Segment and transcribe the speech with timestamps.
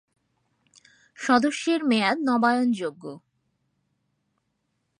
[1.17, 3.03] সদস্যের মেয়াদ নবায়নযোগ্য।